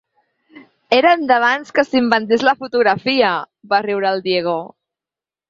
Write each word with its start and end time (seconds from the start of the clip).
Eren 0.95 1.27
d'abans 1.31 1.69
que 1.75 1.85
s'inventés 1.89 2.47
la 2.49 2.55
fotografia! 2.65 3.35
—va 3.75 3.83
riure 3.89 4.11
el 4.15 4.27
Diego. 4.31 4.59